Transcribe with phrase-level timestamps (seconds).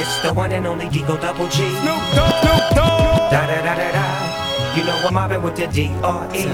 [0.00, 1.56] It's the one and only Digo Double G.
[1.56, 3.30] Snoop Dogg, Snoop Dogg.
[3.30, 4.74] Da da da da da.
[4.74, 6.44] You know I'm mobbing with the D.R.E.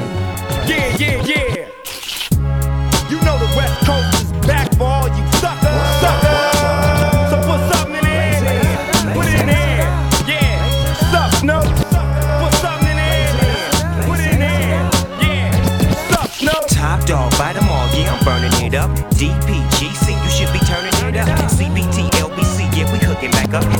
[0.66, 1.68] Yeah, yeah, yeah.
[3.08, 4.15] You know the West Coast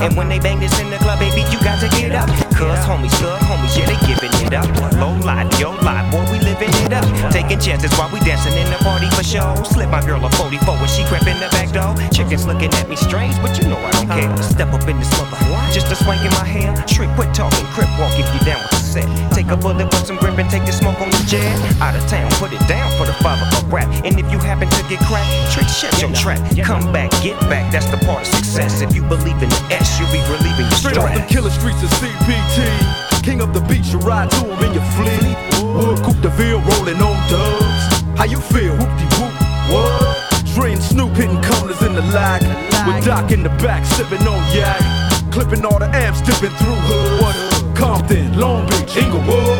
[0.00, 2.45] And when they bang this in the club, baby, you got to get up.
[2.56, 4.64] Cuz homies, good homies, yeah, they giving it up.
[4.96, 7.04] Low life, yo life, boy, we living it up.
[7.30, 9.54] Taking chances while we dancing in the party for show.
[9.64, 11.92] Slip my girl a 44 when she crept in the back door.
[12.10, 14.32] Chickens looking at me strange, but you know I don't care.
[14.42, 15.36] Step up in this mother,
[15.72, 16.72] just a swank in my hair.
[16.88, 19.08] Trick, quit talking, crip walk if you down with the set.
[19.36, 21.52] Take a bullet, put some grip and take the smoke on the jet.
[21.84, 23.84] Out of town, put it down for the father of rap.
[24.00, 26.40] And if you happen to get cracked, trick, shut your trap.
[26.64, 28.80] Come back, get back, that's the part of success.
[28.80, 31.28] If you believe in the S, you'll be relieving your Straight off stress.
[31.28, 32.45] killer streets of CPT.
[33.56, 35.32] The beach, you ride to him in your fleet.
[35.64, 38.18] Wood, Coupe de Ville, rolling on dubs.
[38.18, 38.76] How you feel?
[38.76, 39.32] Whoop de whoop.
[39.72, 40.44] What?
[40.52, 42.42] Dre and Snoop hitting corners in the lag.
[42.86, 44.76] With Doc in the back, sipping on yak.
[45.32, 47.74] Clipping all the amps, dipping through hood.
[47.74, 49.55] Compton, Long Beach, Inglewood.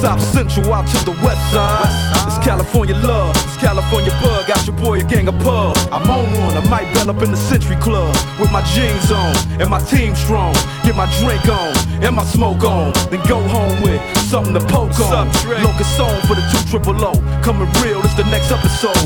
[0.00, 1.84] South Central out to the west side.
[2.26, 4.46] It's California love, it's California bug.
[4.46, 5.76] Got your boy a gang of pub.
[5.92, 8.08] I'm on one, I might bell up in the Century Club
[8.40, 10.54] with my jeans on and my team strong.
[10.84, 14.98] Get my drink on and my smoke on, then go home with something to poke
[15.00, 15.28] on.
[15.62, 17.12] Locust song for the two triple O.
[17.42, 18.96] Coming real, it's the next episode.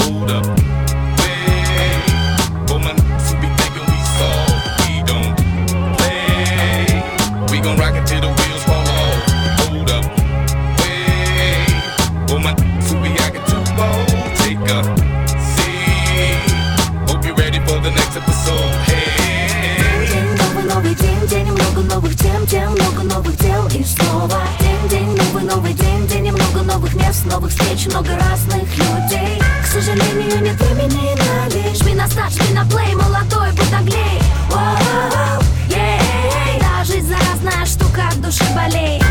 [0.00, 0.73] Hold up.
[27.94, 29.40] Много разных людей.
[29.62, 34.20] К сожалению, нет времени на лишь Жми на старт, жми на плей, молодой, будь наглей.
[34.50, 39.03] Воу, ей, да, жизнь заразная штука, от души болей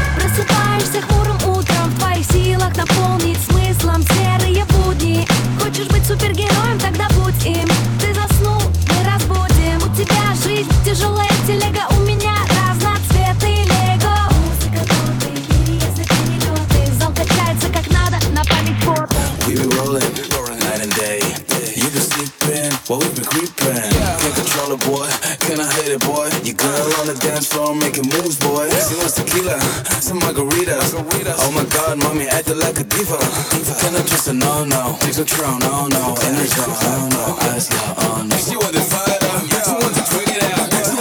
[25.99, 26.27] Boy?
[26.43, 28.67] Your girl on the dance floor making moves, boy.
[28.89, 29.61] She wants tequila,
[30.01, 30.95] some margaritas.
[30.97, 33.17] Oh my God, mommy acting like a diva.
[33.79, 34.33] Can I trust her?
[34.33, 34.97] No, no.
[35.01, 36.15] Take control, no, no.
[36.23, 37.37] Energy, no, no.
[37.45, 38.35] Eyes, yeah, oh no.
[38.37, 39.45] She want to fire up.
[39.45, 40.73] She wants to drink it out.
[40.73, 40.93] She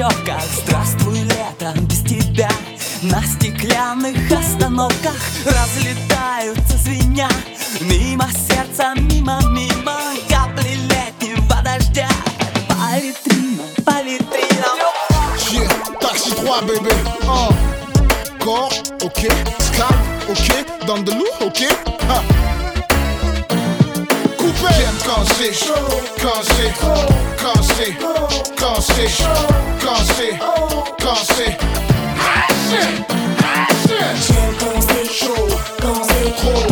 [0.00, 0.42] веревках.
[0.64, 2.48] Здравствуй, лето, без тебя.
[3.02, 5.16] На стеклянных остановках
[5.46, 7.28] разлетаются звеня
[7.80, 9.96] Мимо сердца, мимо, мимо
[10.28, 12.08] Капли летнего дождя
[12.68, 14.78] По витринам, по витринам
[15.50, 16.94] Yeah, taxi 3 bébé.
[17.26, 17.48] Oh.
[18.44, 18.70] Corps,
[19.02, 19.28] ok.
[19.58, 19.96] Scalp,
[20.28, 20.86] ok.
[20.86, 21.12] Dans de.
[24.68, 25.74] J'aime quand c'est chaud,
[26.20, 26.72] quand c'est
[27.42, 27.96] quand c'est
[28.58, 29.24] quand c'est chaud,
[29.80, 30.38] quand c'est
[31.02, 31.56] quand c'est.
[32.70, 33.04] J'aime
[34.58, 35.48] quand c'est chaud,
[35.80, 36.66] quand c'est trop,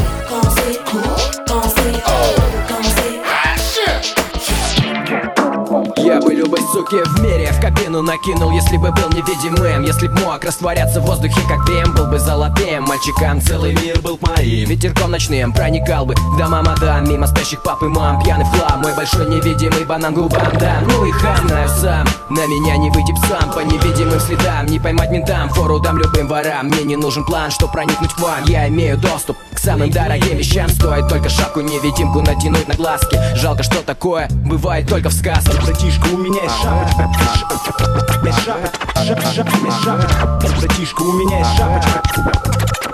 [8.08, 9.82] накинул кинул, если бы был невидимым.
[9.82, 12.84] Если б мог растворяться в воздухе, как дым Был бы золотым.
[12.84, 14.68] Мальчикам, целый мир был моим.
[14.68, 18.80] Ветерком ночным проникал бы в дома мадам Мимо спящих пап и мам, пьяный в хлам.
[18.80, 23.14] Мой большой невидимый банан губам да Ну и хам, знаю сам, на меня не выйти
[23.28, 23.52] сам.
[23.52, 25.50] По невидимым следам, не поймать ментам.
[25.50, 28.44] Фору дам любым ворам, мне не нужен план, чтоб проникнуть к вам.
[28.46, 30.68] Я имею доступ к самым дорогим вещам.
[30.68, 33.18] Стоит только шапку невидимку натянуть на глазки.
[33.34, 35.52] Жалко, что такое бывает только в сказке.
[35.62, 42.87] Братишка, у меня есть шапочка Шапочка, шап- шап- есть шапочка Братишка, у меня есть шапочка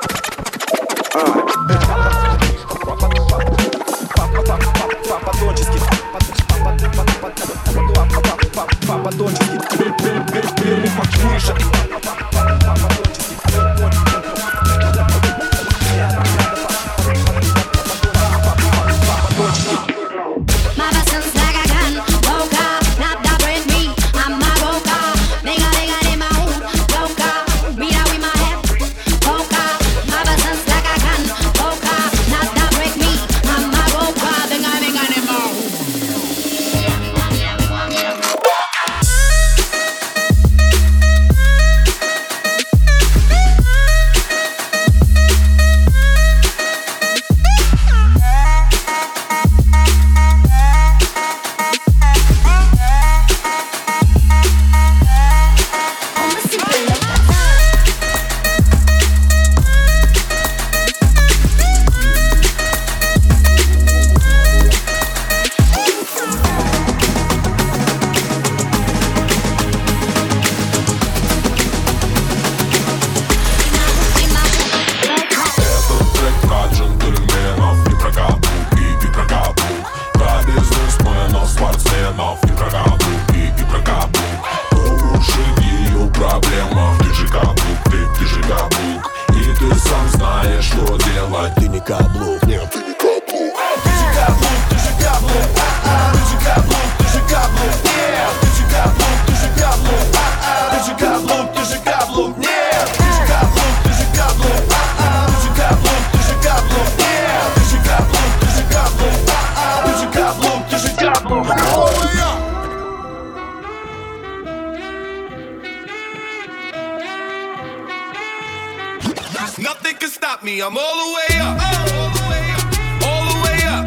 [119.59, 120.61] Nothing can stop me.
[120.61, 121.55] I'm all the way up.
[121.55, 122.67] All the way up.
[123.07, 123.87] All the way up.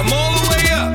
[0.00, 0.88] I'm all the way up.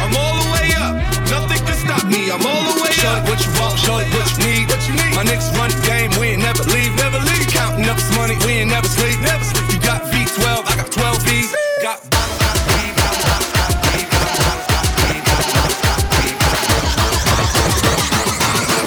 [0.00, 0.96] I'm all the way up.
[1.28, 2.32] Nothing can stop me.
[2.32, 3.28] I'm all the way up.
[3.28, 3.76] What you want?
[3.76, 4.24] Shorty, what?
[4.24, 5.12] What you need?
[5.12, 6.08] My niggas run the game.
[6.18, 6.96] We ain't never leave.
[6.96, 7.46] Never leave.
[7.52, 8.40] Counting up this money.
[8.46, 9.20] We ain't never sleep.
[9.20, 9.68] Never sleep.
[9.68, 10.64] You got V12.
[10.64, 11.52] I got 12 V's.
[11.84, 12.00] Got.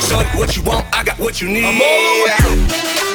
[0.10, 0.90] Shorty, what you want?
[0.90, 1.66] I got what you need.
[1.66, 3.11] I'm